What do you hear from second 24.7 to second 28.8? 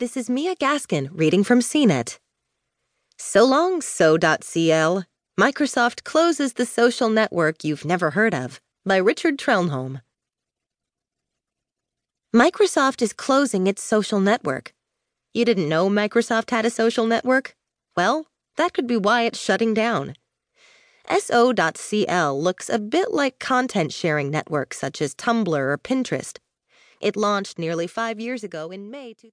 such as Tumblr or Pinterest. It launched nearly five years ago